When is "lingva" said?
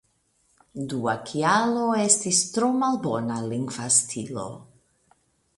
3.53-3.87